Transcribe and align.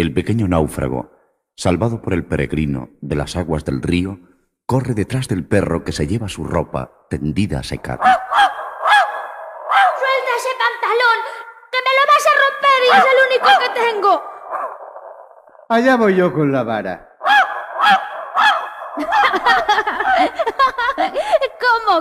El 0.00 0.14
pequeño 0.14 0.48
náufrago, 0.48 1.12
salvado 1.56 2.00
por 2.00 2.14
el 2.14 2.24
peregrino 2.24 2.88
de 3.02 3.16
las 3.16 3.36
aguas 3.36 3.66
del 3.66 3.82
río, 3.82 4.18
corre 4.64 4.94
detrás 4.94 5.28
del 5.28 5.46
perro 5.46 5.84
que 5.84 5.92
se 5.92 6.06
lleva 6.06 6.26
su 6.26 6.44
ropa 6.44 7.06
tendida 7.10 7.58
a 7.58 7.62
secar. 7.62 7.98
¡Suelta 7.98 8.22
ese 10.38 10.48
pantalón! 10.56 11.18
¡Que 11.70 11.78
me 11.84 11.92
lo 11.98 12.02
vas 12.08 12.26
a 12.26 12.32
romper 12.40 12.80
y 12.82 12.88
es 12.96 13.04
el 13.04 13.18
único 13.28 13.48
que 13.60 13.68
tengo! 13.78 14.12
Allá 15.68 15.96
voy 15.96 16.16
yo 16.16 16.32
con 16.32 16.50
la 16.50 16.62
vara. 16.62 17.09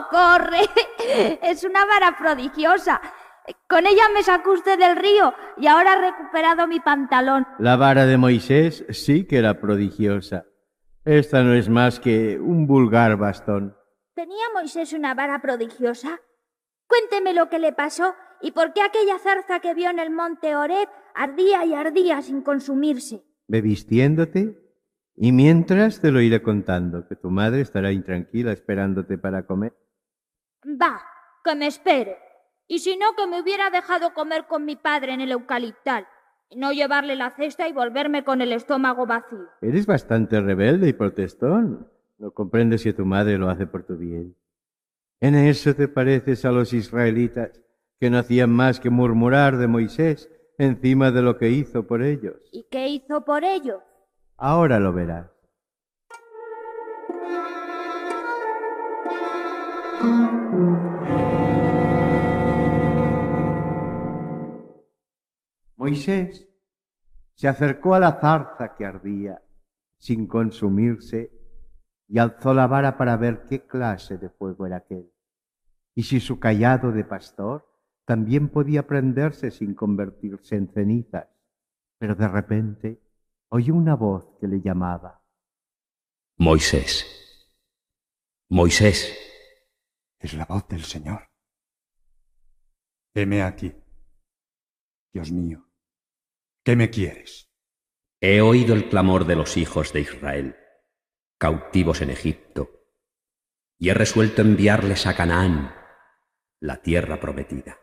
Corre? 0.09 0.61
Es 1.41 1.63
una 1.63 1.85
vara 1.85 2.17
prodigiosa. 2.17 3.01
Con 3.67 3.87
ella 3.87 4.03
me 4.13 4.21
sacó 4.21 4.51
usted 4.51 4.77
del 4.77 4.95
río 4.95 5.33
y 5.57 5.67
ahora 5.67 5.93
ha 5.93 6.11
recuperado 6.11 6.67
mi 6.67 6.79
pantalón. 6.79 7.47
La 7.57 7.77
vara 7.77 8.05
de 8.05 8.17
Moisés 8.17 8.85
sí 8.89 9.25
que 9.25 9.37
era 9.37 9.59
prodigiosa. 9.59 10.45
Esta 11.05 11.43
no 11.43 11.53
es 11.53 11.69
más 11.69 11.99
que 11.99 12.39
un 12.39 12.67
vulgar 12.67 13.17
bastón. 13.17 13.75
¿Tenía 14.13 14.43
Moisés 14.53 14.93
una 14.93 15.15
vara 15.15 15.41
prodigiosa? 15.41 16.19
Cuénteme 16.85 17.33
lo 17.33 17.49
que 17.49 17.57
le 17.57 17.73
pasó 17.73 18.13
y 18.41 18.51
por 18.51 18.73
qué 18.73 18.81
aquella 18.81 19.17
zarza 19.17 19.59
que 19.59 19.73
vio 19.73 19.89
en 19.89 19.99
el 19.99 20.11
monte 20.11 20.55
Oreb 20.55 20.89
ardía 21.15 21.65
y 21.65 21.73
ardía 21.73 22.21
sin 22.21 22.41
consumirse. 22.41 23.23
Bebistiéndote 23.47 24.57
y 25.15 25.31
mientras 25.31 25.99
te 25.99 26.11
lo 26.11 26.21
iré 26.21 26.41
contando, 26.41 27.05
que 27.07 27.15
tu 27.15 27.29
madre 27.29 27.61
estará 27.61 27.91
intranquila 27.91 28.53
esperándote 28.53 29.17
para 29.17 29.45
comer. 29.45 29.73
Va, 30.65 31.01
que 31.43 31.55
me 31.55 31.67
espere. 31.67 32.17
Y 32.67 32.79
si 32.79 32.97
no, 32.97 33.15
que 33.15 33.27
me 33.27 33.41
hubiera 33.41 33.69
dejado 33.69 34.13
comer 34.13 34.45
con 34.47 34.65
mi 34.65 34.75
padre 34.75 35.13
en 35.13 35.21
el 35.21 35.31
eucaliptal, 35.31 36.07
y 36.49 36.57
no 36.57 36.71
llevarle 36.71 37.15
la 37.15 37.31
cesta 37.31 37.67
y 37.67 37.73
volverme 37.73 38.23
con 38.23 38.41
el 38.41 38.53
estómago 38.53 39.05
vacío. 39.05 39.47
Eres 39.61 39.85
bastante 39.85 40.39
rebelde 40.41 40.89
y 40.89 40.93
protestón. 40.93 41.87
No 42.17 42.31
comprendes 42.31 42.83
que 42.83 42.93
tu 42.93 43.05
madre 43.05 43.37
lo 43.37 43.49
hace 43.49 43.65
por 43.65 43.83
tu 43.83 43.95
bien. 43.95 44.35
En 45.21 45.35
eso 45.35 45.73
te 45.75 45.87
pareces 45.87 46.45
a 46.45 46.51
los 46.51 46.73
israelitas, 46.73 47.61
que 47.99 48.09
no 48.09 48.17
hacían 48.17 48.49
más 48.49 48.79
que 48.79 48.89
murmurar 48.89 49.57
de 49.57 49.67
Moisés 49.67 50.29
encima 50.57 51.11
de 51.11 51.21
lo 51.21 51.37
que 51.37 51.49
hizo 51.49 51.87
por 51.87 52.01
ellos. 52.01 52.35
¿Y 52.51 52.63
qué 52.69 52.87
hizo 52.87 53.25
por 53.25 53.43
ello? 53.43 53.81
Ahora 54.37 54.79
lo 54.79 54.93
verás. 54.93 55.29
Moisés 65.75 66.47
se 67.33 67.47
acercó 67.47 67.95
a 67.95 67.99
la 67.99 68.19
zarza 68.19 68.75
que 68.75 68.85
ardía 68.85 69.41
sin 69.97 70.27
consumirse 70.27 71.31
y 72.07 72.19
alzó 72.19 72.53
la 72.53 72.67
vara 72.67 72.97
para 72.97 73.17
ver 73.17 73.45
qué 73.47 73.65
clase 73.65 74.17
de 74.17 74.29
fuego 74.29 74.65
era 74.65 74.77
aquel, 74.77 75.11
y 75.95 76.03
si 76.03 76.19
su 76.19 76.39
callado 76.39 76.91
de 76.91 77.03
pastor 77.05 77.65
también 78.05 78.49
podía 78.49 78.87
prenderse 78.87 79.51
sin 79.51 79.73
convertirse 79.73 80.55
en 80.55 80.67
cenizas. 80.69 81.27
Pero 81.97 82.15
de 82.15 82.27
repente 82.27 83.01
oyó 83.49 83.75
una 83.75 83.95
voz 83.95 84.35
que 84.39 84.47
le 84.47 84.61
llamaba. 84.61 85.21
Moisés. 86.37 87.05
Moisés. 88.47 89.28
Es 90.19 90.33
la 90.33 90.45
voz 90.45 90.67
del 90.67 90.83
Señor. 90.83 91.29
Heme 93.15 93.41
aquí. 93.41 93.73
Dios 95.13 95.31
mío, 95.31 95.71
¿qué 96.63 96.75
me 96.75 96.89
quieres? 96.89 97.51
He 98.21 98.41
oído 98.41 98.75
el 98.75 98.89
clamor 98.89 99.25
de 99.25 99.35
los 99.35 99.57
hijos 99.57 99.91
de 99.93 100.01
Israel, 100.01 100.55
cautivos 101.39 102.01
en 102.01 102.11
Egipto, 102.11 102.85
y 103.79 103.89
he 103.89 103.93
resuelto 103.93 104.41
enviarles 104.41 105.07
a 105.07 105.15
Canaán, 105.15 105.73
la 106.61 106.81
tierra 106.81 107.19
prometida. 107.19 107.79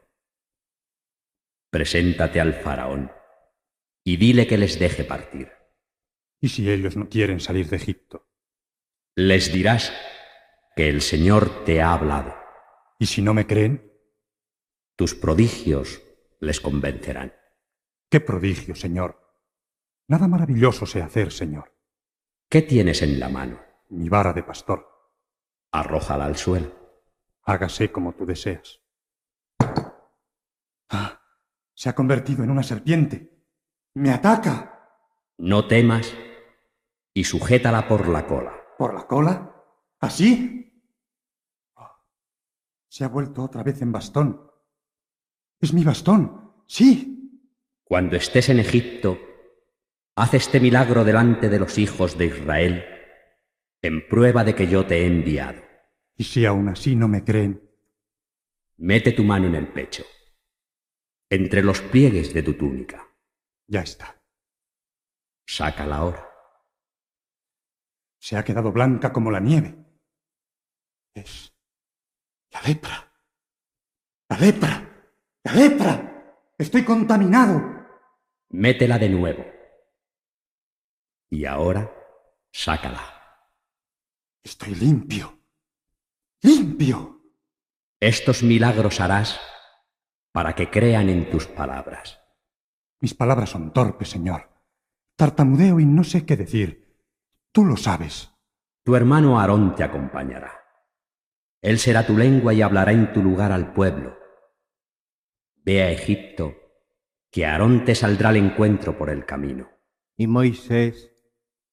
Preséntate 1.71 2.41
al 2.41 2.55
faraón 2.55 3.11
y 4.05 4.19
dile 4.19 4.47
que 4.47 4.59
les 4.59 4.78
deje 4.78 5.05
partir. 5.05 5.50
¿Y 6.41 6.50
si 6.50 6.71
ellos 6.71 6.97
no 6.97 7.09
quieren 7.09 7.41
salir 7.41 7.69
de 7.69 7.77
Egipto? 7.77 8.28
Les 9.16 9.53
dirás 9.53 9.93
que 10.76 10.91
el 10.91 11.00
Señor 11.00 11.64
te 11.64 11.81
ha 11.81 11.94
hablado. 11.94 12.34
¿Y 12.98 13.06
si 13.06 13.22
no 13.22 13.32
me 13.32 13.47
creen? 13.47 13.91
Tus 14.94 15.14
prodigios 15.14 16.03
les 16.38 16.60
convencerán. 16.60 17.34
¿Qué 18.10 18.20
prodigio, 18.20 18.75
Señor? 18.75 19.19
Nada 20.06 20.28
maravilloso 20.28 20.84
sé 20.84 21.00
hacer, 21.00 21.32
Señor. 21.32 21.72
¿Qué 22.50 22.60
tienes 22.60 23.00
en 23.00 23.19
la 23.19 23.31
mano? 23.31 23.59
Mi 23.88 24.10
vara 24.10 24.34
de 24.34 24.42
pastor. 24.42 24.87
Arrójala 25.72 26.26
al 26.26 26.37
suelo. 26.37 26.72
Hágase 27.43 27.91
como 27.91 28.12
tú 28.12 28.26
deseas. 28.26 28.81
Ah, 30.91 31.22
se 31.75 31.88
ha 31.88 31.94
convertido 31.94 32.44
en 32.44 32.50
una 32.50 32.62
serpiente. 32.62 33.44
¡Me 33.94 34.10
ataca! 34.10 34.91
No 35.38 35.66
temas 35.66 36.14
y 37.14 37.25
sujétala 37.25 37.88
por 37.88 38.08
la 38.08 38.26
cola. 38.26 38.53
¿Por 38.76 38.94
la 38.94 39.06
cola? 39.06 39.54
¿Así? 40.00 40.66
Se 42.89 43.05
ha 43.05 43.09
vuelto 43.09 43.43
otra 43.43 43.63
vez 43.63 43.83
en 43.83 43.93
bastón. 43.93 44.51
Es 45.61 45.73
mi 45.73 45.85
bastón. 45.85 46.53
Sí. 46.67 47.43
Cuando 47.85 48.17
estés 48.17 48.49
en 48.49 48.59
Egipto, 48.59 49.19
haz 50.17 50.35
este 50.35 50.61
milagro 50.61 51.05
delante 51.05 51.49
de 51.49 51.59
los 51.59 51.79
hijos 51.79 52.19
de 52.19 52.27
Israel, 52.27 52.85
en 53.83 54.09
prueba 54.09 54.45
de 54.45 54.55
que 54.55 54.67
yo 54.67 54.87
te 54.87 55.03
he 55.03 55.07
enviado. 55.07 55.63
¿Y 56.17 56.25
si 56.25 56.47
aún 56.47 56.69
así 56.69 56.97
no 56.97 57.09
me 57.09 57.25
creen? 57.25 57.63
Mete 58.79 59.13
tu 59.13 59.23
mano 59.23 59.47
en 59.47 59.55
el 59.55 59.73
pecho, 59.73 60.05
entre 61.31 61.63
los 61.63 61.81
pliegues 61.81 62.35
de 62.35 62.43
tu 62.43 62.55
túnica. 62.55 63.09
Ya 63.69 63.81
está. 63.81 64.21
Sácala 65.47 65.97
ahora. 65.97 66.29
Se 68.19 68.37
ha 68.37 68.45
quedado 68.45 68.73
blanca 68.73 69.13
como 69.13 69.31
la 69.31 69.41
nieve. 69.41 69.77
Es 71.15 71.56
la 72.56 72.69
lepra. 72.69 73.12
La 74.28 74.39
lepra. 74.39 75.11
La 75.44 75.53
lepra. 75.53 76.53
Estoy 76.56 76.84
contaminado. 76.84 77.62
Métela 78.50 78.99
de 78.99 79.09
nuevo. 79.11 79.44
Y 81.28 81.44
ahora, 81.44 81.93
sácala. 82.50 83.03
Estoy 84.43 84.75
limpio. 84.75 85.39
Limpio. 86.43 87.21
Estos 88.00 88.43
milagros 88.43 89.00
harás 89.00 89.41
para 90.33 90.55
que 90.55 90.71
crean 90.71 91.09
en 91.09 91.31
tus 91.31 91.47
palabras. 91.47 92.21
Mis 93.00 93.15
palabras 93.15 93.50
son 93.50 93.73
torpes, 93.73 94.09
Señor. 94.09 94.50
Tartamudeo 95.17 95.81
y 95.81 95.84
no 95.84 96.05
sé 96.05 96.25
qué 96.25 96.37
decir. 96.37 97.03
Tú 97.53 97.65
lo 97.65 97.77
sabes. 97.77 98.33
Tu 98.83 98.94
hermano 98.94 99.38
Aarón 99.41 99.75
te 99.75 99.83
acompañará. 99.83 100.66
Él 101.66 101.81
será 101.81 102.06
tu 102.06 102.16
lengua 102.16 102.54
y 102.54 102.62
hablará 102.62 102.93
en 102.93 103.12
tu 103.12 103.21
lugar 103.21 103.50
al 103.50 103.72
pueblo. 103.72 104.16
Ve 105.65 105.82
a 105.82 105.91
Egipto, 105.91 106.54
que 107.28 107.44
Aarón 107.44 107.84
te 107.84 107.97
saldrá 107.97 108.28
al 108.28 108.37
encuentro 108.37 108.97
por 108.97 109.10
el 109.10 109.27
camino. 109.27 109.69
Y 110.16 110.28
Moisés 110.28 111.12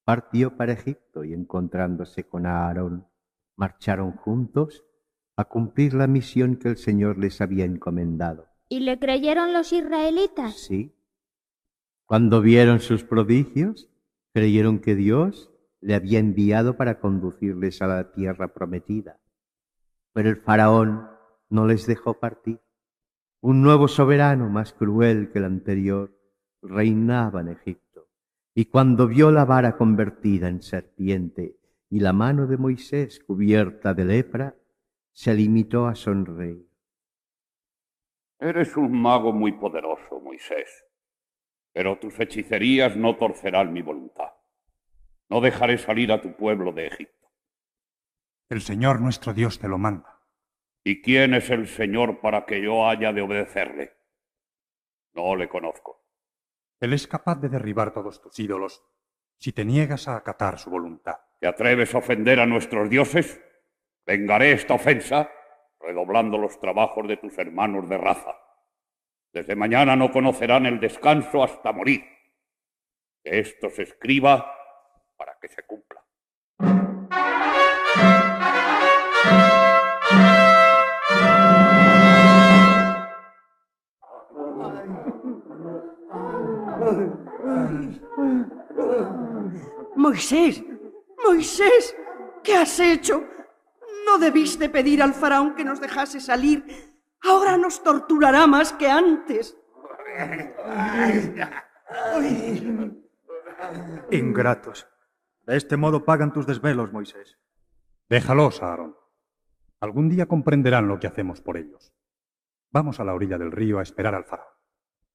partió 0.04 0.58
para 0.58 0.74
Egipto 0.74 1.24
y 1.24 1.34
encontrándose 1.34 2.28
con 2.28 2.48
Aarón, 2.48 3.06
marcharon 3.56 4.14
juntos 4.14 4.84
a 5.36 5.46
cumplir 5.46 5.94
la 5.94 6.08
misión 6.08 6.56
que 6.56 6.70
el 6.70 6.78
Señor 6.78 7.20
les 7.20 7.40
había 7.40 7.66
encomendado. 7.66 8.48
¿Y 8.70 8.80
le 8.80 8.98
creyeron 8.98 9.54
los 9.54 9.72
israelitas? 9.74 10.58
Sí. 10.58 10.96
Cuando 12.08 12.42
vieron 12.42 12.80
sus 12.80 13.04
prodigios, 13.04 13.92
creyeron 14.34 14.80
que 14.80 14.96
Dios 14.96 15.52
le 15.82 15.94
había 15.94 16.18
enviado 16.18 16.78
para 16.78 17.00
conducirles 17.00 17.84
a 17.84 17.86
la 17.86 18.12
tierra 18.12 18.56
prometida. 18.56 19.20
Pero 20.14 20.30
el 20.30 20.38
faraón 20.38 21.10
no 21.50 21.68
les 21.68 21.86
dejó 21.86 22.20
partir. 22.20 22.60
Un 23.42 23.62
nuevo 23.62 23.88
soberano 23.88 24.50
más 24.50 24.74
cruel 24.74 25.32
que 25.32 25.40
el 25.40 25.46
anterior 25.46 26.18
reinaba 26.62 27.42
en 27.42 27.50
Egipto. 27.50 28.08
Y 28.56 28.66
cuando 28.66 29.08
vio 29.08 29.32
la 29.32 29.46
vara 29.46 29.76
convertida 29.76 30.48
en 30.48 30.62
serpiente 30.62 31.58
y 31.90 32.00
la 32.00 32.14
mano 32.14 32.48
de 32.48 32.58
Moisés 32.58 33.20
cubierta 33.20 33.94
de 33.94 34.06
lepra, 34.06 34.56
se 35.12 35.34
limitó 35.34 35.88
a 35.88 35.96
sonreír. 35.96 36.68
Eres 38.40 38.76
un 38.76 39.02
mago 39.02 39.32
muy 39.32 39.54
poderoso, 39.54 40.20
Moisés, 40.20 40.86
pero 41.72 41.98
tus 41.98 42.20
hechicerías 42.20 42.98
no 42.98 43.16
torcerán 43.16 43.72
mi 43.72 43.82
voluntad. 43.82 44.34
No 45.30 45.40
dejaré 45.40 45.78
salir 45.78 46.12
a 46.12 46.22
tu 46.22 46.36
pueblo 46.36 46.72
de 46.74 46.88
Egipto. 46.88 47.23
El 48.54 48.62
Señor 48.62 49.02
nuestro 49.02 49.34
Dios 49.34 49.58
te 49.58 49.68
lo 49.68 49.80
manda. 49.80 50.22
¿Y 50.84 51.02
quién 51.02 51.34
es 51.34 51.50
el 51.50 51.68
Señor 51.68 52.22
para 52.22 52.46
que 52.46 52.62
yo 52.62 52.88
haya 52.88 53.12
de 53.12 53.24
obedecerle? 53.24 53.98
No 55.16 55.36
le 55.36 55.50
conozco. 55.50 56.06
Él 56.80 56.94
es 56.94 57.08
capaz 57.08 57.38
de 57.38 57.50
derribar 57.50 57.92
todos 57.92 58.22
tus 58.22 58.38
ídolos 58.38 58.86
si 59.40 59.54
te 59.54 59.66
niegas 59.66 60.08
a 60.08 60.18
acatar 60.18 60.60
su 60.60 60.70
voluntad. 60.70 61.16
¿Te 61.40 61.48
atreves 61.48 61.96
a 61.96 61.98
ofender 61.98 62.40
a 62.40 62.46
nuestros 62.46 62.92
dioses? 62.92 63.42
Vengaré 64.06 64.52
esta 64.52 64.76
ofensa 64.76 65.32
redoblando 65.80 66.38
los 66.38 66.60
trabajos 66.60 67.08
de 67.08 67.18
tus 67.18 67.36
hermanos 67.40 67.90
de 67.90 67.98
raza. 67.98 68.38
Desde 69.34 69.56
mañana 69.56 69.96
no 69.96 70.12
conocerán 70.12 70.68
el 70.68 70.80
descanso 70.80 71.44
hasta 71.44 71.72
morir. 71.72 72.04
Que 73.24 73.40
esto 73.40 73.72
se 73.72 73.82
escriba 73.82 74.56
para 75.18 75.40
que 75.42 75.48
se 75.48 75.64
cumpla. 75.64 76.03
Moisés, 89.96 90.64
Moisés, 91.26 91.96
¿qué 92.44 92.56
has 92.56 92.80
hecho? 92.80 93.24
No 94.06 94.18
debiste 94.18 94.70
pedir 94.70 95.02
al 95.02 95.14
faraón 95.14 95.56
que 95.56 95.64
nos 95.64 95.80
dejase 95.80 96.20
salir. 96.20 96.66
Ahora 97.22 97.58
nos 97.58 97.82
torturará 97.84 98.48
más 98.48 98.74
que 98.74 98.90
antes. 98.90 99.58
Ingratos. 104.12 104.88
De 105.46 105.58
este 105.58 105.78
modo 105.78 106.06
pagan 106.06 106.34
tus 106.34 106.46
desvelos, 106.46 106.92
Moisés. 106.92 107.38
Déjalos, 108.10 108.62
Aarón. 108.62 108.96
Algún 109.80 110.10
día 110.10 110.26
comprenderán 110.28 110.88
lo 110.88 111.00
que 111.00 111.08
hacemos 111.08 111.42
por 111.42 111.58
ellos. 111.58 111.94
Vamos 112.72 113.00
a 113.00 113.04
la 113.04 113.14
orilla 113.14 113.38
del 113.38 113.52
río 113.52 113.80
a 113.80 113.84
esperar 113.84 114.16
al 114.16 114.26
faraón. 114.26 114.54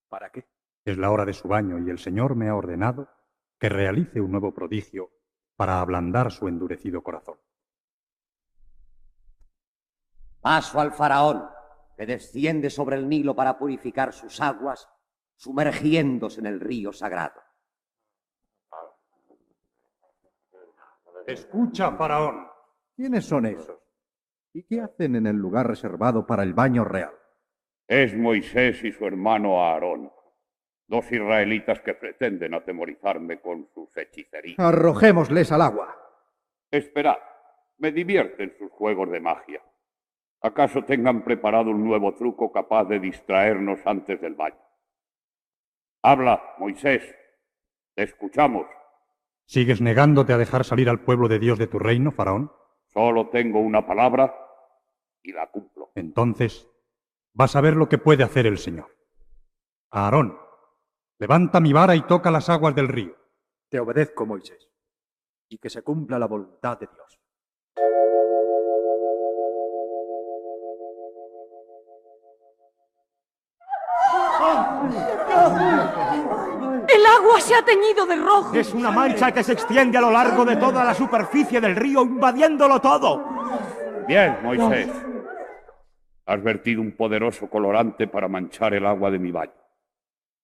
¿Para 0.09 0.31
qué? 0.31 0.47
Es 0.89 0.97
la 0.97 1.11
hora 1.11 1.27
de 1.27 1.35
su 1.35 1.49
baño 1.49 1.79
y 1.79 1.91
el 1.91 1.99
Señor 1.99 2.35
me 2.35 2.49
ha 2.49 2.57
ordenado 2.57 3.11
que 3.61 3.69
realice 3.69 4.23
un 4.23 4.31
nuevo 4.31 4.55
prodigio 4.55 5.11
para 5.55 5.83
ablandar 5.83 6.33
su 6.33 6.49
endurecido 6.49 7.03
corazón. 7.03 7.37
Paso 10.41 10.81
al 10.81 10.93
faraón, 10.93 11.47
que 11.95 12.07
desciende 12.07 12.71
sobre 12.71 12.97
el 12.97 13.07
Nilo 13.07 13.37
para 13.37 13.59
purificar 13.59 14.15
sus 14.15 14.41
aguas, 14.41 14.89
sumergiéndose 15.37 16.41
en 16.41 16.47
el 16.47 16.59
río 16.59 16.91
sagrado. 16.91 17.43
Escucha, 21.27 21.93
faraón. 21.99 22.49
¿Quiénes 22.97 23.27
son 23.27 23.45
esos? 23.45 23.79
¿Y 24.55 24.63
qué 24.63 24.81
hacen 24.81 25.17
en 25.17 25.27
el 25.27 25.37
lugar 25.37 25.67
reservado 25.67 26.27
para 26.27 26.45
el 26.45 26.55
baño 26.55 26.83
real? 26.87 27.13
Es 27.87 28.17
Moisés 28.17 28.83
y 28.85 28.93
su 28.93 29.05
hermano 29.05 29.63
Aarón, 29.63 30.11
dos 30.89 31.11
israelitas 31.13 31.81
que 31.81 31.95
pretenden 31.95 32.55
atemorizarme 32.55 33.41
con 33.41 33.69
sus 33.75 33.95
hechicerías. 33.97 34.59
Arrojémosles 34.59 35.53
al 35.53 35.63
agua. 35.63 35.97
Esperad, 36.71 37.19
me 37.77 37.93
divierten 37.93 38.55
sus 38.59 38.71
juegos 38.73 39.11
de 39.11 39.21
magia. 39.21 39.63
¿Acaso 40.41 40.85
tengan 40.85 41.23
preparado 41.23 41.71
un 41.71 41.85
nuevo 41.85 42.15
truco 42.15 42.51
capaz 42.53 42.85
de 42.85 42.99
distraernos 43.01 43.81
antes 43.85 44.21
del 44.21 44.35
baño? 44.35 44.61
Habla, 46.03 46.55
Moisés. 46.59 47.03
Te 47.95 48.05
escuchamos. 48.05 48.67
¿Sigues 49.45 49.81
negándote 49.81 50.33
a 50.33 50.39
dejar 50.39 50.65
salir 50.65 50.89
al 50.89 51.01
pueblo 51.01 51.29
de 51.29 51.39
Dios 51.39 51.59
de 51.59 51.67
tu 51.67 51.79
reino, 51.79 52.13
faraón? 52.13 52.53
Solo 52.87 53.29
tengo 53.29 53.61
una 53.61 53.87
palabra 53.87 54.35
y 55.23 55.33
la 55.33 55.51
cumplo. 55.51 55.91
Entonces, 55.95 56.69
vas 57.33 57.57
a 57.57 57.61
ver 57.61 57.75
lo 57.75 57.89
que 57.89 57.99
puede 57.99 58.23
hacer 58.23 58.47
el 58.47 58.59
Señor. 58.59 58.95
Aarón, 59.91 60.39
levanta 61.19 61.61
mi 61.61 61.73
vara 61.73 61.95
y 61.97 62.03
toca 62.03 62.31
las 62.31 62.49
aguas 62.49 62.75
del 62.75 62.89
río. 62.89 63.15
Te 63.69 63.79
obedezco, 63.81 64.25
Moisés. 64.25 64.69
Y 65.49 65.59
que 65.59 65.71
se 65.71 65.83
cumpla 65.83 66.19
la 66.19 66.27
voluntad 66.27 66.79
de 66.79 66.87
Dios. 66.87 67.19
El 76.89 77.07
agua 77.07 77.41
se 77.41 77.55
ha 77.55 77.63
teñido 77.65 78.07
de 78.07 78.17
rojo. 78.17 78.55
Es 78.55 78.73
una 78.73 78.91
mancha 78.91 79.33
que 79.33 79.43
se 79.43 79.53
extiende 79.53 79.99
a 79.99 80.01
lo 80.01 80.11
largo 80.11 80.45
de 80.45 80.57
toda 80.57 80.85
la 80.85 80.95
superficie 80.95 81.61
del 81.61 81.77
río, 81.77 82.03
invadiéndolo 82.03 82.81
todo. 82.81 83.25
Bien, 84.07 84.39
Moisés. 84.43 84.89
Has 86.27 86.43
vertido 86.43 86.81
un 86.81 86.93
poderoso 86.93 87.49
colorante 87.49 88.07
para 88.07 88.29
manchar 88.29 88.75
el 88.75 88.87
agua 88.87 89.11
de 89.11 89.19
mi 89.19 89.33
baño. 89.33 89.68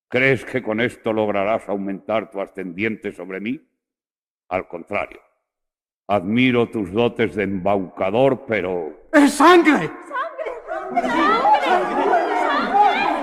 ¿Crees 0.09 0.45
que 0.45 0.63
con 0.63 0.81
esto 0.81 1.13
lograrás 1.13 1.69
aumentar 1.69 2.31
tu 2.31 2.41
ascendiente 2.41 3.13
sobre 3.13 3.41
mí? 3.41 3.61
Al 4.49 4.69
contrario. 4.69 5.21
Admiro 6.07 6.69
tus 6.69 6.93
dotes 6.93 7.35
de 7.35 7.45
embaucador, 7.45 8.45
pero... 8.47 8.93
¡Es 9.13 9.35
sangre! 9.35 9.91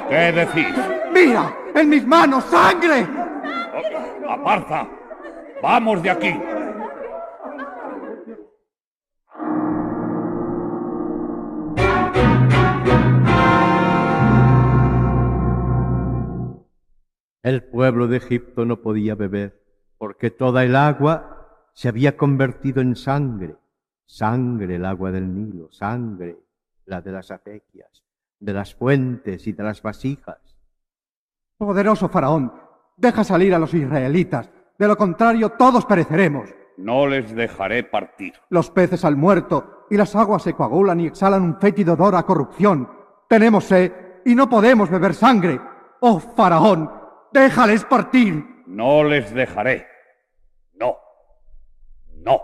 ¿Qué 0.09 0.31
decís? 0.31 0.75
¡Mira! 1.13 1.55
¡En 1.75 1.89
mis 1.89 2.05
manos! 2.05 2.43
¡Sangre! 2.45 3.07
¡Aparta! 4.27 4.87
¡Vamos 5.61 6.01
de 6.01 6.09
aquí! 6.09 6.39
El 17.51 17.63
pueblo 17.63 18.07
de 18.07 18.15
Egipto 18.15 18.63
no 18.63 18.77
podía 18.77 19.13
beber, 19.13 19.61
porque 19.97 20.31
toda 20.31 20.63
el 20.63 20.73
agua 20.73 21.67
se 21.73 21.89
había 21.89 22.15
convertido 22.15 22.81
en 22.81 22.95
sangre. 22.95 23.57
Sangre 24.05 24.75
el 24.75 24.85
agua 24.85 25.11
del 25.11 25.35
Nilo, 25.35 25.69
sangre 25.69 26.37
la 26.85 27.01
de 27.01 27.11
las 27.11 27.29
acequias, 27.29 28.05
de 28.39 28.53
las 28.53 28.73
fuentes 28.73 29.47
y 29.47 29.51
de 29.51 29.63
las 29.63 29.81
vasijas. 29.81 30.39
Poderoso 31.57 32.07
faraón, 32.07 32.53
deja 32.95 33.25
salir 33.25 33.53
a 33.53 33.59
los 33.59 33.73
israelitas. 33.73 34.49
De 34.79 34.87
lo 34.87 34.95
contrario, 34.95 35.49
todos 35.49 35.85
pereceremos. 35.85 36.55
No 36.77 37.05
les 37.05 37.35
dejaré 37.35 37.83
partir. 37.83 38.31
Los 38.47 38.71
peces 38.71 39.03
al 39.03 39.17
muerto 39.17 39.87
y 39.89 39.97
las 39.97 40.15
aguas 40.15 40.43
se 40.43 40.53
coagulan 40.53 41.01
y 41.01 41.07
exhalan 41.07 41.43
un 41.43 41.59
fétido 41.59 41.95
odor 41.95 42.15
a 42.15 42.23
corrupción. 42.23 42.89
Tenemos 43.27 43.65
sed 43.65 43.91
y 44.23 44.35
no 44.35 44.49
podemos 44.49 44.89
beber 44.89 45.13
sangre. 45.13 45.59
Oh 45.99 46.17
faraón, 46.17 47.00
déjales 47.31 47.85
partir. 47.85 48.63
No 48.67 49.03
les 49.03 49.33
dejaré. 49.33 49.87
No. 50.73 50.97
No. 52.23 52.41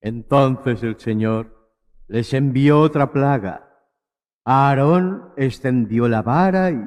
Entonces 0.00 0.82
el 0.82 0.98
Señor 0.98 1.70
les 2.08 2.32
envió 2.34 2.80
otra 2.80 3.12
plaga. 3.12 3.68
Aarón 4.44 5.32
extendió 5.36 6.08
la 6.08 6.22
vara 6.22 6.70
y 6.70 6.82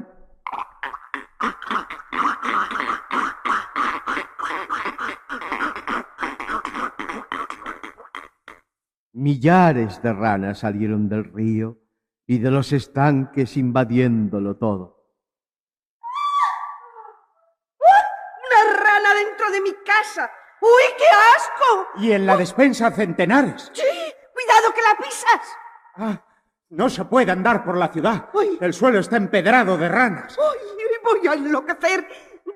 Millares 9.18 10.02
de 10.04 10.12
ranas 10.12 10.60
salieron 10.60 11.08
del 11.08 11.24
río 11.24 11.80
y 12.28 12.40
de 12.40 12.52
los 12.52 12.74
estanques 12.74 13.56
invadiéndolo 13.56 14.58
todo. 14.58 15.10
¡Una 17.80 18.78
rana 18.78 19.10
dentro 19.16 19.52
de 19.52 19.62
mi 19.62 19.72
casa! 19.86 20.30
¡Uy, 20.66 20.84
qué 20.98 21.06
asco! 21.36 21.88
Y 21.98 22.12
en 22.12 22.26
la 22.26 22.36
despensa 22.36 22.90
centenares. 22.90 23.70
¡Sí! 23.72 23.84
¡Cuidado 24.34 24.74
que 24.74 24.82
la 24.82 24.98
pisas! 24.98 25.58
Ah, 25.96 26.22
no 26.70 26.90
se 26.90 27.06
puede 27.06 27.32
andar 27.32 27.64
por 27.64 27.78
la 27.78 27.90
ciudad. 27.90 28.30
Uy. 28.34 28.58
El 28.60 28.74
suelo 28.74 29.00
está 29.00 29.18
empedrado 29.18 29.78
de 29.78 29.88
ranas. 29.88 30.36
¡Uy, 30.38 30.76
voy 31.04 31.28
a 31.28 31.34
enloquecer! 31.34 32.08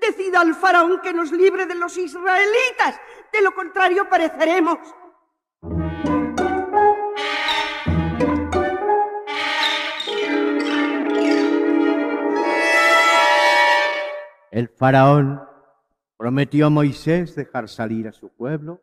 Decida 0.01 0.41
al 0.41 0.55
faraón 0.55 1.01
que 1.01 1.13
nos 1.13 1.31
libre 1.31 1.65
de 1.65 1.75
los 1.75 1.97
israelitas. 1.97 2.99
De 3.31 3.41
lo 3.41 3.53
contrario, 3.53 4.09
pereceremos. 4.09 4.79
El 14.51 14.69
faraón 14.69 15.48
prometió 16.19 16.69
Moisés 16.69 17.33
dejar 17.33 17.69
salir 17.69 18.05
a 18.09 18.11
su 18.11 18.27
pueblo 18.27 18.81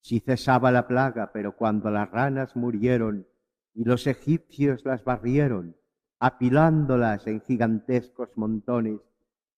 si 0.00 0.20
cesaba 0.20 0.72
la 0.72 0.88
plaga, 0.88 1.30
pero 1.30 1.54
cuando 1.54 1.90
las 1.90 2.10
ranas 2.10 2.56
murieron 2.56 3.28
y 3.74 3.84
los 3.84 4.06
egipcios 4.06 4.82
las 4.86 5.04
barrieron, 5.04 5.76
apilándolas 6.18 7.26
en 7.26 7.42
gigantescos 7.42 8.30
montones 8.36 9.00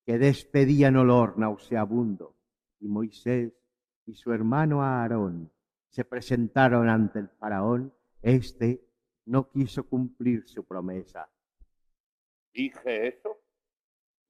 que 0.05 0.19
despedían 0.19 0.97
olor 0.97 1.39
nauseabundo, 1.39 2.35
y 2.81 2.89
Moisés 2.89 3.53
y 4.07 4.15
su 4.15 4.33
hermano 4.33 4.83
Aarón 4.83 5.53
se 5.91 6.05
presentaron 6.05 6.89
ante 6.89 7.21
el 7.21 7.29
faraón, 7.29 7.95
éste 8.23 8.89
no 9.27 9.49
quiso 9.51 9.85
cumplir 9.85 10.49
su 10.49 10.65
promesa. 10.65 11.31
¿Dije 12.53 13.07
eso? 13.07 13.39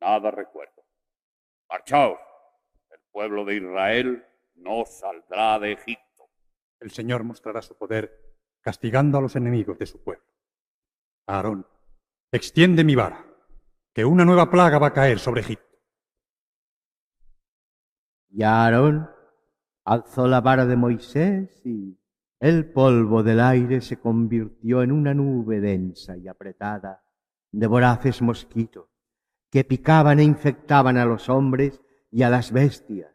Nada 0.03 0.31
recuerdo. 0.31 0.85
Marchaos. 1.71 2.34
El 3.15 3.21
pueblo 3.21 3.45
de 3.45 3.57
Israel 3.59 4.25
no 4.57 4.85
saldrá 4.85 5.61
de 5.61 5.71
Egipto. 5.71 6.29
El 6.81 6.91
Señor 6.91 7.23
mostrará 7.23 7.63
su 7.63 7.77
poder 7.77 8.11
castigando 8.61 9.19
a 9.19 9.21
los 9.21 9.37
enemigos 9.37 9.79
de 9.79 9.87
su 9.87 10.03
pueblo. 10.03 10.25
Aarón, 11.29 11.65
extiende 12.33 12.83
mi 12.83 12.97
vara, 12.97 13.25
que 13.93 14.05
una 14.05 14.25
nueva 14.25 14.51
plaga 14.51 14.81
va 14.81 14.89
a 14.89 14.93
caer 14.93 15.21
sobre 15.21 15.43
Egipto. 15.43 15.79
Y 18.31 18.43
Aarón 18.43 19.09
alzó 19.85 20.27
la 20.27 20.41
vara 20.41 20.67
de 20.67 20.75
Moisés 20.75 21.65
y 21.65 21.97
el 22.41 22.73
polvo 22.73 23.23
del 23.23 23.39
aire 23.39 23.81
se 23.81 24.01
convirtió 24.01 24.83
en 24.83 24.91
una 24.91 25.15
nube 25.15 25.61
densa 25.61 26.17
y 26.17 26.27
apretada 26.27 27.05
de 27.53 27.67
voraces 27.69 28.21
mosquitos 28.23 28.89
que 29.53 29.63
picaban 29.63 30.19
e 30.19 30.25
infectaban 30.25 30.97
a 30.97 31.05
los 31.05 31.29
hombres 31.29 31.81
y 32.15 32.23
a 32.23 32.31
las 32.31 32.53
bestias. 32.53 33.11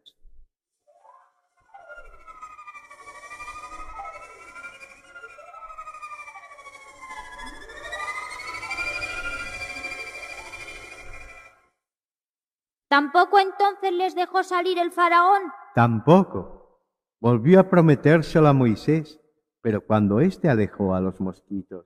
¿Tampoco 12.90 13.40
entonces 13.40 13.94
les 13.94 14.16
dejó 14.16 14.44
salir 14.44 14.78
el 14.78 14.92
faraón? 14.92 15.44
Tampoco. 15.74 16.84
Volvió 17.22 17.62
a 17.62 17.70
prometérselo 17.70 18.50
a 18.50 18.54
Moisés, 18.54 19.22
pero 19.62 19.86
cuando 19.86 20.20
éste 20.20 20.50
alejó 20.50 20.94
a 20.94 21.00
los 21.00 21.22
mosquitos, 21.22 21.86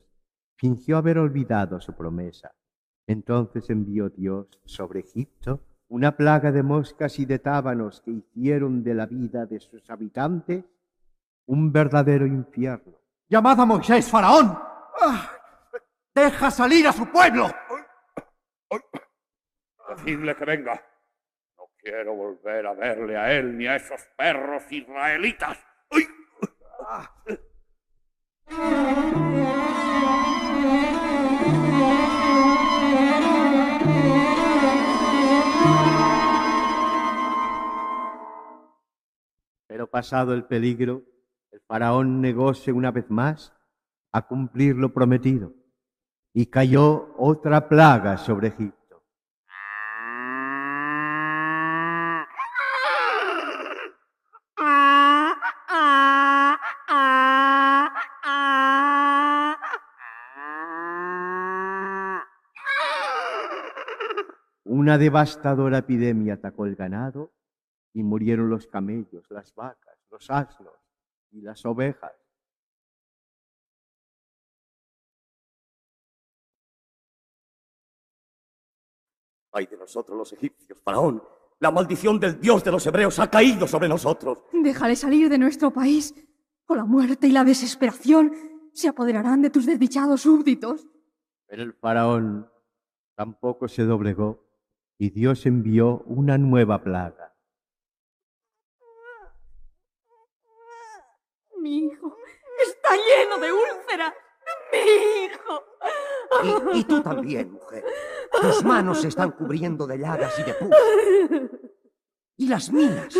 fingió 0.55 0.97
haber 0.97 1.19
olvidado 1.19 1.79
su 1.79 1.93
promesa. 1.93 2.55
Entonces 3.05 3.69
envió 3.69 4.09
Dios 4.09 4.47
sobre 4.65 5.01
Egipto 5.01 5.61
una 5.93 6.17
plaga 6.17 6.51
de 6.51 6.63
moscas 6.63 7.19
y 7.19 7.25
de 7.25 7.37
tábanos 7.37 8.01
que 8.01 8.09
hicieron 8.09 8.83
de 8.83 8.95
la 8.95 9.05
vida 9.05 9.45
de 9.45 9.59
sus 9.59 9.87
habitantes 9.91 10.65
un 11.45 11.71
verdadero 11.71 12.25
infierno. 12.25 12.93
Llamad 13.29 13.61
a 13.61 13.65
Moisés, 13.67 14.09
faraón. 14.09 14.57
¡Ah! 14.99 15.31
Deja 16.15 16.49
salir 16.49 16.87
a 16.87 16.93
su 16.93 17.05
pueblo. 17.11 17.47
Decidle 19.89 20.35
que 20.35 20.45
venga. 20.45 20.83
No 21.59 21.65
quiero 21.77 22.15
volver 22.15 22.65
a 22.65 22.73
verle 22.73 23.15
a 23.15 23.31
él 23.31 23.55
ni 23.55 23.67
a 23.67 23.75
esos 23.75 24.01
perros 24.17 24.63
israelitas. 24.71 25.59
¡Ay! 26.89 27.07
Pero 39.83 39.91
pasado 39.91 40.33
el 40.33 40.45
peligro, 40.45 41.03
el 41.51 41.59
faraón 41.67 42.21
negóse 42.21 42.71
una 42.71 42.89
vez 42.91 43.09
más 43.09 43.53
a 44.13 44.25
cumplir 44.25 44.77
lo 44.77 44.93
prometido 44.93 45.51
y 46.33 46.45
cayó 46.45 47.13
otra 47.17 47.67
plaga 47.67 48.17
sobre 48.17 48.47
Egipto. 48.47 49.03
Una 64.63 64.97
devastadora 64.97 65.79
epidemia 65.79 66.35
atacó 66.35 66.67
el 66.67 66.77
ganado 66.77 67.33
y 67.93 68.03
murieron 68.03 68.49
los 68.49 68.67
camellos, 68.67 69.29
las 69.29 69.53
vacas, 69.55 69.97
los 70.09 70.29
asnos 70.29 70.73
y 71.31 71.41
las 71.41 71.65
ovejas. 71.65 72.11
Ay 79.51 79.67
de 79.67 79.77
nosotros 79.77 80.17
los 80.17 80.33
egipcios, 80.33 80.81
faraón. 80.81 81.21
La 81.59 81.69
maldición 81.69 82.19
del 82.19 82.41
Dios 82.41 82.63
de 82.63 82.71
los 82.71 82.85
hebreos 82.87 83.19
ha 83.19 83.29
caído 83.29 83.67
sobre 83.67 83.87
nosotros. 83.87 84.39
Déjale 84.51 84.95
salir 84.95 85.29
de 85.29 85.37
nuestro 85.37 85.71
país, 85.71 86.13
o 86.67 86.75
la 86.75 86.85
muerte 86.85 87.27
y 87.27 87.31
la 87.31 87.43
desesperación 87.43 88.33
se 88.73 88.87
apoderarán 88.87 89.43
de 89.43 89.51
tus 89.51 89.67
desdichados 89.67 90.21
súbditos. 90.21 90.87
Pero 91.45 91.61
el 91.61 91.73
faraón 91.73 92.49
tampoco 93.15 93.67
se 93.67 93.83
doblegó 93.83 94.43
y 94.97 95.11
Dios 95.11 95.45
envió 95.45 95.99
una 96.07 96.39
nueva 96.39 96.83
plaga. 96.83 97.35
Mi 101.61 101.85
hijo 101.85 102.17
está 102.83 102.95
lleno 102.95 103.37
de 103.39 103.51
úlceras. 103.51 104.13
Mi 104.71 105.25
hijo. 105.25 105.63
Y, 106.73 106.79
y 106.79 106.83
tú 106.83 107.01
también, 107.01 107.53
mujer. 107.53 107.85
Tus 108.41 108.63
manos 108.63 109.01
se 109.01 109.07
están 109.07 109.31
cubriendo 109.31 109.87
de 109.87 109.97
llagas 109.99 110.37
y 110.39 110.43
de 110.43 110.53
pus. 110.53 110.69
Y 112.37 112.47
las 112.47 112.71
mías, 112.71 113.15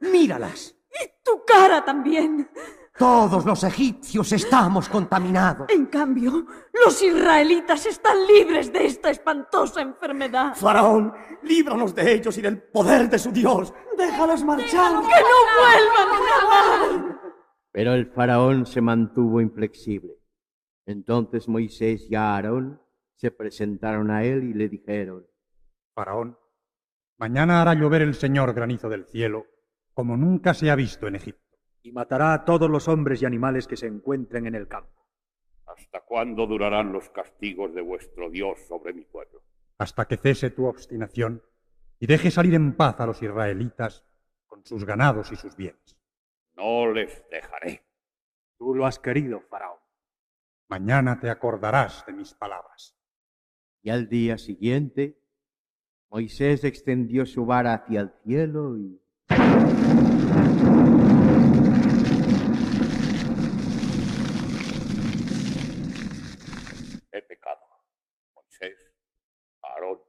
míralas. 0.00 0.76
Y 0.90 1.24
tu 1.24 1.44
cara 1.44 1.84
también. 1.84 2.48
Todos 2.96 3.44
los 3.46 3.64
egipcios 3.64 4.30
estamos 4.32 4.88
contaminados. 4.88 5.68
En 5.70 5.86
cambio, 5.86 6.46
los 6.72 7.02
israelitas 7.02 7.86
están 7.86 8.26
libres 8.26 8.70
de 8.72 8.86
esta 8.86 9.10
espantosa 9.10 9.80
enfermedad. 9.80 10.54
Faraón, 10.54 11.12
líbranos 11.42 11.94
de 11.94 12.12
ellos 12.12 12.36
y 12.36 12.42
del 12.42 12.62
poder 12.62 13.08
de 13.08 13.18
su 13.18 13.32
Dios. 13.32 13.72
Déjalos 13.96 14.44
marchar. 14.44 14.92
Que 15.00 15.22
no 15.22 15.38
vuelvan 15.58 16.08
jamás. 16.28 17.11
Pero 17.72 17.94
el 17.94 18.06
faraón 18.06 18.66
se 18.66 18.80
mantuvo 18.80 19.40
inflexible. 19.40 20.14
Entonces 20.86 21.48
Moisés 21.48 22.06
y 22.10 22.14
Aarón 22.14 22.80
se 23.16 23.30
presentaron 23.30 24.10
a 24.10 24.24
él 24.24 24.44
y 24.44 24.54
le 24.54 24.68
dijeron, 24.68 25.26
Faraón, 25.94 26.38
mañana 27.18 27.62
hará 27.62 27.74
llover 27.74 28.02
el 28.02 28.14
Señor 28.14 28.52
granizo 28.54 28.88
del 28.88 29.06
cielo, 29.06 29.46
como 29.94 30.16
nunca 30.16 30.54
se 30.54 30.70
ha 30.70 30.74
visto 30.76 31.06
en 31.06 31.16
Egipto. 31.16 31.40
y 31.84 31.90
matará 31.90 32.32
a 32.32 32.44
todos 32.44 32.70
los 32.70 32.86
hombres 32.86 33.20
y 33.22 33.26
animales 33.26 33.66
que 33.66 33.76
se 33.76 33.88
encuentren 33.88 34.46
en 34.46 34.54
el 34.54 34.68
campo. 34.68 35.08
¿Hasta 35.66 36.00
cuándo 36.02 36.46
durarán 36.46 36.92
los 36.92 37.08
castigos 37.10 37.74
de 37.74 37.80
vuestro 37.80 38.30
Dios 38.30 38.60
sobre 38.68 38.92
mi 38.92 39.02
pueblo? 39.02 39.42
hasta 39.78 40.06
que 40.06 40.16
cese 40.16 40.50
tu 40.50 40.66
obstinación 40.66 41.42
y 41.98 42.06
deje 42.06 42.30
salir 42.30 42.54
en 42.54 42.76
paz 42.76 43.00
a 43.00 43.06
los 43.06 43.20
israelitas 43.20 44.04
con 44.46 44.64
sus 44.64 44.84
ganados 44.84 45.32
y 45.32 45.36
sus 45.36 45.56
bienes. 45.56 45.96
No 46.54 46.92
les 46.92 47.28
dejaré. 47.30 47.82
Tú 48.58 48.74
lo 48.74 48.86
has 48.86 48.98
querido, 48.98 49.40
Faraón. 49.40 49.78
Mañana 50.68 51.18
te 51.18 51.30
acordarás 51.30 52.04
de 52.06 52.12
mis 52.12 52.34
palabras. 52.34 52.96
Y 53.82 53.90
al 53.90 54.08
día 54.08 54.38
siguiente, 54.38 55.18
Moisés 56.10 56.64
extendió 56.64 57.26
su 57.26 57.44
vara 57.46 57.74
hacia 57.74 58.00
el 58.00 58.12
cielo 58.22 58.78
y... 58.78 59.02
He 67.12 67.22
pecado. 67.22 67.60
Moisés, 68.34 68.94
Aarón, 69.62 70.00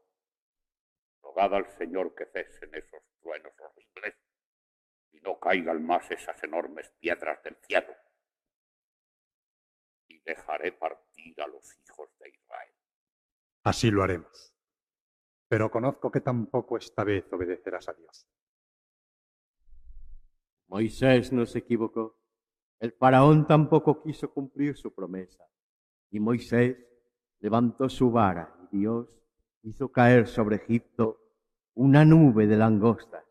rogad 1.21 1.55
al 1.55 1.67
Señor 1.77 2.13
que 2.15 2.25
cesen 2.25 2.75
esos 2.75 3.01
truenos 3.21 3.53
no 5.23 5.39
caigan 5.39 5.85
más 5.85 6.09
esas 6.11 6.41
enormes 6.43 6.89
piedras 6.99 7.41
del 7.43 7.55
cielo. 7.61 7.93
Y 10.07 10.19
dejaré 10.19 10.71
partir 10.71 11.39
a 11.41 11.47
los 11.47 11.75
hijos 11.79 12.09
de 12.19 12.29
Israel. 12.29 12.73
Así 13.63 13.89
lo 13.89 14.03
haremos. 14.03 14.53
Pero 15.47 15.71
conozco 15.71 16.11
que 16.11 16.21
tampoco 16.21 16.77
esta 16.77 17.03
vez 17.03 17.31
obedecerás 17.31 17.87
a 17.89 17.93
Dios. 17.93 18.27
Moisés 20.67 21.31
no 21.31 21.45
se 21.45 21.59
equivocó. 21.59 22.17
El 22.79 22.91
faraón 22.91 23.47
tampoco 23.47 24.01
quiso 24.01 24.33
cumplir 24.33 24.75
su 24.75 24.93
promesa. 24.93 25.47
Y 26.09 26.19
Moisés 26.19 26.77
levantó 27.39 27.89
su 27.89 28.11
vara 28.11 28.55
y 28.71 28.79
Dios 28.79 29.07
hizo 29.61 29.91
caer 29.91 30.27
sobre 30.27 30.57
Egipto 30.57 31.19
una 31.75 32.05
nube 32.05 32.47
de 32.47 32.57
langostas. 32.57 33.23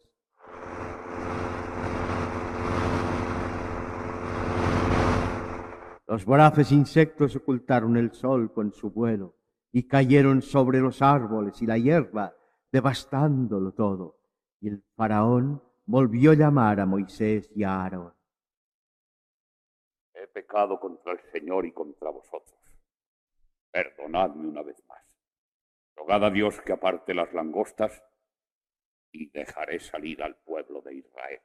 Los 6.12 6.26
voraces 6.26 6.70
insectos 6.72 7.34
ocultaron 7.36 7.96
el 7.96 8.12
sol 8.12 8.52
con 8.52 8.70
su 8.74 8.90
vuelo 8.90 9.34
y 9.72 9.88
cayeron 9.88 10.42
sobre 10.42 10.78
los 10.78 11.00
árboles 11.00 11.62
y 11.62 11.66
la 11.66 11.78
hierba, 11.78 12.36
devastándolo 12.70 13.72
todo. 13.72 14.18
Y 14.60 14.68
el 14.68 14.82
faraón 14.94 15.62
volvió 15.86 16.32
a 16.32 16.34
llamar 16.34 16.80
a 16.80 16.84
Moisés 16.84 17.50
y 17.56 17.64
a 17.64 17.80
Aarón. 17.80 18.12
He 20.12 20.26
pecado 20.26 20.78
contra 20.78 21.12
el 21.12 21.20
Señor 21.32 21.64
y 21.64 21.72
contra 21.72 22.10
vosotros. 22.10 22.60
Perdonadme 23.70 24.48
una 24.48 24.60
vez 24.60 24.84
más. 24.86 25.00
Rogad 25.96 26.26
a 26.26 26.30
Dios 26.30 26.60
que 26.60 26.74
aparte 26.74 27.14
las 27.14 27.32
langostas 27.32 28.04
y 29.12 29.30
dejaré 29.30 29.80
salir 29.80 30.22
al 30.22 30.36
pueblo 30.36 30.82
de 30.82 30.94
Israel. 30.94 31.40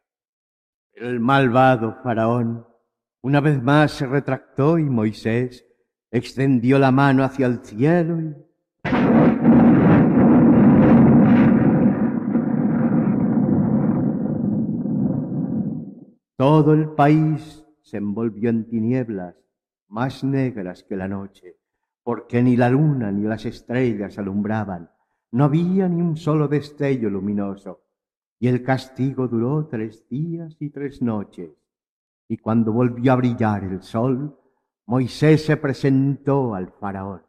El 0.92 1.22
malvado 1.22 2.02
faraón 2.04 2.68
una 3.22 3.42
vez 3.42 3.62
más 3.62 3.92
se 3.92 4.06
retractó 4.06 4.78
y 4.78 4.84
Moisés 4.84 5.66
extendió 6.12 6.80
la 6.80 6.92
mano 6.92 7.24
hacia 7.24 7.48
el 7.48 7.60
cielo 7.64 8.22
y... 8.22 8.48
Todo 16.38 16.74
el 16.74 16.90
país 16.90 17.66
se 17.82 17.98
envolvió 17.98 18.52
en 18.52 18.70
tinieblas 18.70 19.36
más 19.88 20.24
negras 20.24 20.84
que 20.84 20.96
la 20.96 21.08
noche, 21.08 21.58
porque 22.04 22.44
ni 22.44 22.56
la 22.56 22.70
luna 22.70 23.12
ni 23.12 23.24
las 23.24 23.46
estrellas 23.46 24.20
alumbraban, 24.20 24.92
no 25.32 25.46
había 25.46 25.90
ni 25.90 26.02
un 26.02 26.16
solo 26.16 26.48
destello 26.48 27.10
luminoso, 27.10 27.82
y 28.40 28.50
el 28.50 28.62
castigo 28.62 29.28
duró 29.28 29.66
tres 29.66 30.08
días 30.10 30.56
y 30.60 30.70
tres 30.70 31.02
noches. 31.02 31.57
Y 32.28 32.38
cuando 32.38 32.72
volvió 32.72 33.14
a 33.14 33.16
brillar 33.16 33.64
el 33.64 33.82
sol, 33.82 34.38
Moisés 34.86 35.46
se 35.46 35.58
presentó 35.58 36.56
al 36.56 36.72
faraón. 36.72 37.26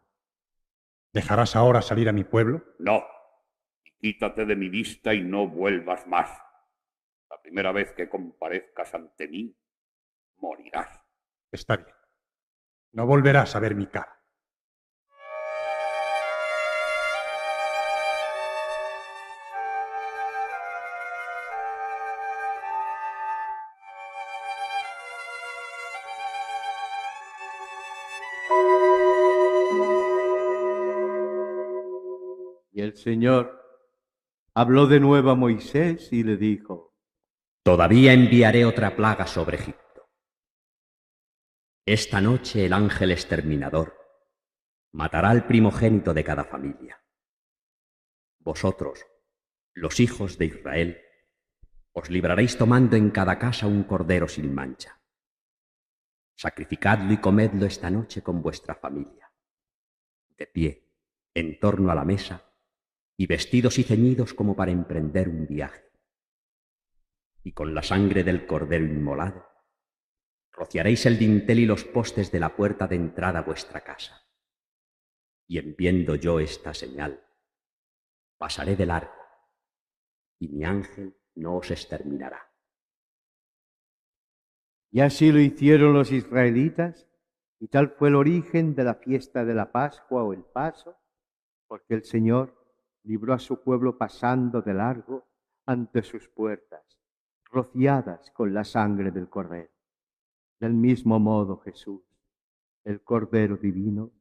¿Dejarás 1.13 1.57
ahora 1.57 1.83
salir 1.83 2.09
a 2.09 2.13
mi 2.13 2.25
pueblo? 2.25 2.63
No. 2.79 3.03
Quítate 4.01 4.45
de 4.45 4.55
mi 4.55 4.69
vista 4.69 5.15
y 5.15 5.23
no 5.23 5.49
vuelvas 5.49 6.07
más. 6.07 6.31
La 7.31 7.41
primera 7.41 7.73
vez 7.73 7.93
que 7.93 8.09
comparezcas 8.09 8.95
ante 8.95 9.27
mí, 9.29 9.57
morirás. 10.37 11.01
Está 11.51 11.77
bien. 11.77 11.97
No 12.93 13.07
volverás 13.07 13.57
a 13.57 13.61
ver 13.61 13.75
mi 13.75 13.87
cara. 13.87 14.18
El 32.89 32.97
Señor 32.97 33.63
habló 34.55 34.87
de 34.87 34.99
nuevo 34.99 35.31
a 35.31 35.35
Moisés 35.35 36.11
y 36.11 36.23
le 36.23 36.37
dijo, 36.37 36.97
Todavía 37.63 38.15
enviaré 38.15 38.65
otra 38.65 38.97
plaga 38.97 39.27
sobre 39.27 39.59
Egipto. 39.59 40.09
Esta 41.85 42.21
noche 42.21 42.65
el 42.65 42.73
ángel 42.73 43.13
exterminador 43.13 43.95
matará 44.93 45.31
al 45.31 45.47
primogénito 45.47 46.15
de 46.15 46.25
cada 46.25 46.45
familia. 46.45 46.99
Vosotros, 48.39 49.05
los 49.75 50.01
hijos 50.01 50.39
de 50.39 50.47
Israel, 50.47 51.03
os 51.93 52.09
libraréis 52.09 52.57
tomando 52.57 52.97
en 52.97 53.11
cada 53.11 53.39
casa 53.39 53.67
un 53.67 53.85
cordero 53.85 54.29
sin 54.29 54.55
mancha. 54.55 54.99
Sacrificadlo 56.37 57.13
y 57.13 57.19
comedlo 57.19 57.67
esta 57.67 57.91
noche 57.91 58.23
con 58.23 58.41
vuestra 58.41 58.75
familia. 58.75 59.31
De 60.39 60.47
pie, 60.47 60.89
en 61.35 61.59
torno 61.59 61.91
a 61.91 61.95
la 61.95 62.05
mesa, 62.05 62.48
y 63.21 63.27
vestidos 63.27 63.79
y 63.79 63.83
ceñidos 63.83 64.33
como 64.33 64.55
para 64.55 64.71
emprender 64.71 65.29
un 65.29 65.47
viaje. 65.47 65.91
Y 67.43 67.53
con 67.53 67.75
la 67.75 67.83
sangre 67.83 68.23
del 68.23 68.47
cordero 68.47 68.85
inmolado, 68.85 69.45
rociaréis 70.53 71.05
el 71.07 71.19
dintel 71.19 71.59
y 71.59 71.67
los 71.67 71.85
postes 71.85 72.31
de 72.31 72.39
la 72.39 72.55
puerta 72.55 72.87
de 72.87 72.95
entrada 72.95 73.41
a 73.41 73.43
vuestra 73.43 73.83
casa. 73.83 74.25
Y 75.49 75.59
en 75.59 75.75
viendo 75.77 76.15
yo 76.15 76.39
esta 76.39 76.73
señal, 76.75 77.25
pasaré 78.39 78.77
de 78.77 78.87
largo, 78.87 79.13
y 80.39 80.49
mi 80.49 80.65
ángel 80.65 81.17
no 81.35 81.57
os 81.57 81.73
exterminará. 81.73 82.53
Y 84.91 85.01
así 85.01 85.33
lo 85.33 85.41
hicieron 85.41 85.93
los 85.93 86.13
israelitas, 86.13 87.09
y 87.59 87.67
tal 87.67 87.91
fue 87.91 88.11
el 88.11 88.15
origen 88.15 88.77
de 88.77 88.85
la 88.85 88.95
fiesta 88.95 89.45
de 89.45 89.55
la 89.55 89.73
Pascua 89.73 90.23
o 90.23 90.33
el 90.33 90.45
Paso, 90.45 90.97
porque 91.67 91.95
el 91.95 92.05
Señor 92.05 92.58
libró 93.05 93.35
a 93.35 93.39
su 93.39 93.63
pueblo 93.63 93.97
pasando 93.97 94.63
de 94.63 94.75
largo 94.75 95.27
ante 95.67 96.03
sus 96.03 96.29
puertas, 96.29 96.83
rociadas 97.51 98.31
con 98.31 98.53
la 98.53 98.65
sangre 98.65 99.11
del 99.11 99.29
Cordero. 99.29 99.71
Del 100.61 100.75
mismo 100.75 101.19
modo 101.19 101.59
Jesús, 101.59 102.03
el 102.85 103.03
Cordero 103.03 103.57
Divino, 103.57 104.13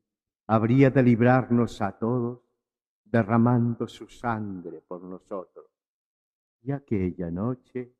habría 0.47 0.89
de 0.89 1.03
librarnos 1.03 1.81
a 1.81 1.97
todos 1.97 2.41
derramando 3.03 3.87
su 3.87 4.07
sangre 4.07 4.81
por 4.81 5.03
nosotros. 5.03 5.65
Y 6.61 6.71
aquella 6.71 7.31
noche 7.31 7.96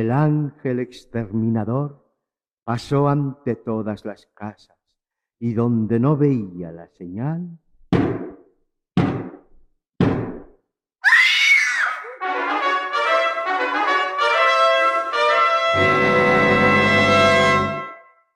el 0.00 0.10
ángel 0.10 0.80
exterminador 0.80 2.04
pasó 2.64 3.08
ante 3.08 3.56
todas 3.56 4.04
las 4.04 4.26
casas 4.34 4.78
y 5.38 5.54
donde 5.54 5.98
no 5.98 6.16
veía 6.16 6.72
la 6.72 6.88
señal, 6.88 7.58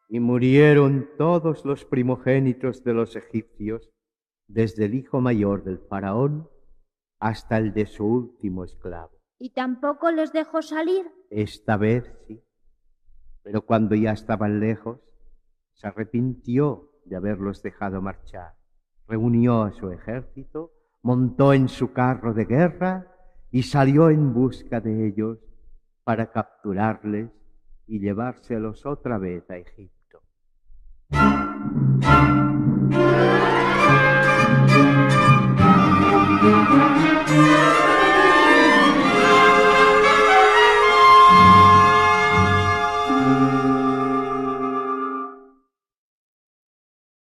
y 0.08 0.20
murieron 0.20 1.08
todos 1.18 1.64
los 1.64 1.84
primogénitos 1.84 2.84
de 2.84 2.94
los 2.94 3.16
egipcios, 3.16 3.90
desde 4.46 4.84
el 4.84 4.94
hijo 4.94 5.20
mayor 5.20 5.64
del 5.64 5.78
faraón 5.78 6.48
hasta 7.18 7.58
el 7.58 7.74
de 7.74 7.86
su 7.86 8.06
último 8.06 8.64
esclavo. 8.64 9.10
¿Y 9.38 9.50
tampoco 9.50 10.10
les 10.10 10.32
dejó 10.32 10.62
salir? 10.62 11.10
Esta 11.34 11.76
vez 11.76 12.04
sí. 12.28 12.40
Pero 13.42 13.62
cuando 13.62 13.96
ya 13.96 14.12
estaban 14.12 14.60
lejos, 14.60 15.00
se 15.72 15.88
arrepintió 15.88 16.92
de 17.04 17.16
haberlos 17.16 17.60
dejado 17.60 18.00
marchar. 18.00 18.54
Reunió 19.08 19.62
a 19.62 19.72
su 19.72 19.90
ejército, 19.90 20.70
montó 21.02 21.52
en 21.52 21.68
su 21.68 21.92
carro 21.92 22.34
de 22.34 22.44
guerra 22.44 23.08
y 23.50 23.64
salió 23.64 24.10
en 24.10 24.32
busca 24.32 24.80
de 24.80 25.08
ellos 25.08 25.38
para 26.04 26.30
capturarles 26.30 27.30
y 27.88 27.98
llevárselos 27.98 28.86
otra 28.86 29.18
vez 29.18 29.42
a 29.50 29.56
Egipto. 29.56 30.22